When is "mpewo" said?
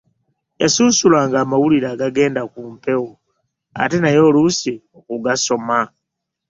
2.75-3.11